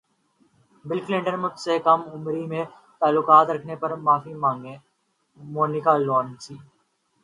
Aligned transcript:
بل 0.85 0.99
Clinton 0.99 1.35
مجھ 1.39 1.59
سے 1.59 1.77
کم 1.79 2.01
عمری 2.13 2.45
میں 2.47 2.63
تعلقات 3.01 3.49
رکھنے 3.49 3.75
پر 3.75 3.95
معافی 3.97 4.33
مانگیں 4.35 4.77
مونیکا 5.39 5.97
لیونسکی 5.97 6.55